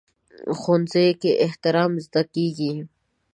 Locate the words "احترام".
1.45-1.91